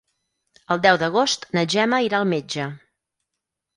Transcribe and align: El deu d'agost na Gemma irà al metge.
El 0.75 0.79
deu 0.85 0.97
d'agost 1.03 1.45
na 1.57 1.65
Gemma 1.75 2.01
irà 2.07 2.23
al 2.23 2.29
metge. 2.33 2.67